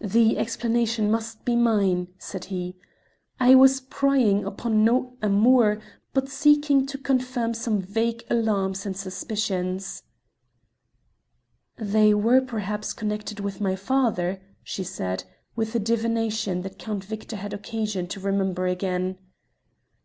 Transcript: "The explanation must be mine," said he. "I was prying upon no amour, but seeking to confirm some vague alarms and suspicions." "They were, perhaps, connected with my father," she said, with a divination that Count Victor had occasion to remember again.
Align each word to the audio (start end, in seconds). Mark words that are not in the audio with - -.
"The 0.00 0.38
explanation 0.38 1.10
must 1.10 1.44
be 1.44 1.56
mine," 1.56 2.14
said 2.16 2.44
he. 2.44 2.76
"I 3.40 3.56
was 3.56 3.80
prying 3.80 4.44
upon 4.44 4.84
no 4.84 5.14
amour, 5.20 5.80
but 6.14 6.28
seeking 6.28 6.86
to 6.86 6.96
confirm 6.96 7.54
some 7.54 7.80
vague 7.82 8.22
alarms 8.30 8.86
and 8.86 8.96
suspicions." 8.96 10.04
"They 11.76 12.14
were, 12.14 12.40
perhaps, 12.40 12.92
connected 12.92 13.40
with 13.40 13.60
my 13.60 13.74
father," 13.74 14.40
she 14.62 14.84
said, 14.84 15.24
with 15.56 15.74
a 15.74 15.80
divination 15.80 16.62
that 16.62 16.78
Count 16.78 17.02
Victor 17.02 17.34
had 17.34 17.52
occasion 17.52 18.06
to 18.06 18.20
remember 18.20 18.68
again. 18.68 19.18